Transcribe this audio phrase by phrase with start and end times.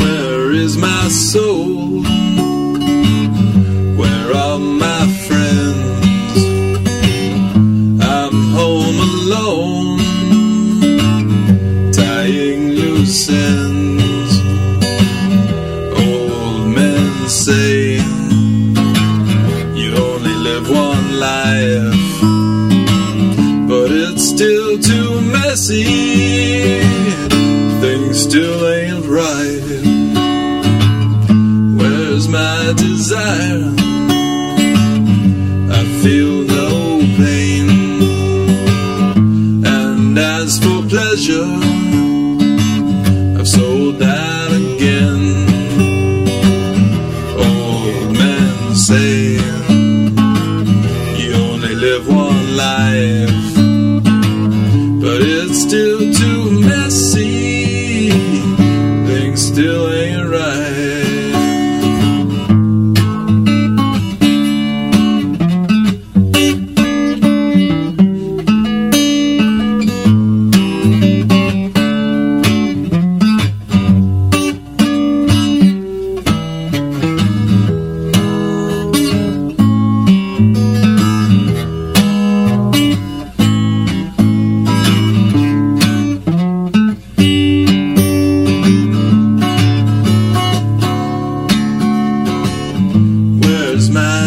[0.00, 2.02] Where is my soul?
[4.00, 6.36] Where are my friends?
[8.02, 9.98] I'm home alone,
[11.92, 14.32] tying loose ends.
[16.04, 17.96] Old men say
[19.80, 22.00] you only live one life
[23.70, 25.84] but it's still too messy.
[27.80, 28.66] Things still
[32.70, 33.74] My desire?
[35.78, 37.68] I feel no pain.
[39.66, 41.50] And as for pleasure,
[43.36, 45.22] I've sold out again.
[47.36, 49.59] Old men say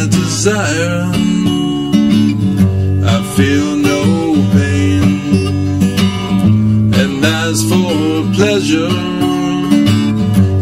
[0.04, 1.12] my desire?
[3.06, 4.02] I feel no
[4.54, 5.04] pain.
[7.02, 8.94] And as for pleasure,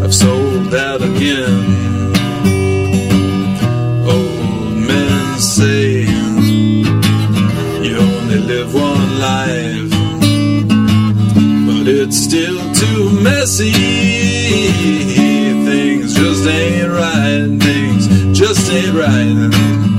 [0.03, 1.65] I've sold out again.
[4.07, 6.01] Old men say
[7.85, 9.91] you only live one life,
[11.67, 14.20] but it's still too messy.
[18.71, 19.90] Right.